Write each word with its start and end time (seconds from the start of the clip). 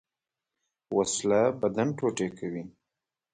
وسله 0.97 1.41
بدن 1.61 1.87
ټوټې 1.97 2.27
کوي 2.37 2.63